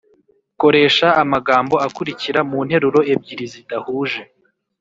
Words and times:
koresha 0.61 1.07
amagambo 1.23 1.75
akurikira 1.87 2.39
mu 2.49 2.59
nteruro 2.67 2.99
ebyiri 3.13 3.45
zidahuje 3.53 4.21